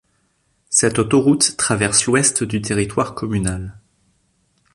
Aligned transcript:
Cette 0.71 0.97
autoroute 0.97 1.57
traverse 1.57 2.07
l'ouest 2.07 2.43
du 2.43 2.59
territoire 2.59 3.13
communal. 3.13 3.77